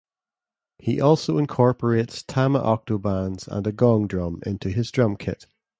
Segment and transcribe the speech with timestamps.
[0.79, 5.45] He also incorporates Tama octobans and a gong drum into his drum kit.